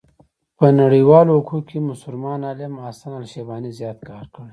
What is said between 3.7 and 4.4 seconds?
زيات کار